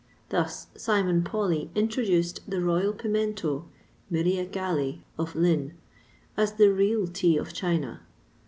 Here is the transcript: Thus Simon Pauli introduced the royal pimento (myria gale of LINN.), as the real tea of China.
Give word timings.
Thus 0.29 0.65
Simon 0.75 1.23
Pauli 1.23 1.69
introduced 1.75 2.39
the 2.49 2.59
royal 2.59 2.91
pimento 2.91 3.69
(myria 4.11 4.49
gale 4.51 4.95
of 5.15 5.35
LINN.), 5.35 5.75
as 6.35 6.53
the 6.53 6.73
real 6.73 7.05
tea 7.05 7.37
of 7.37 7.53
China. 7.53 8.01